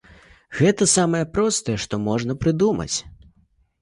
[0.59, 2.95] Гэта самае простае, што можна прыдумаць.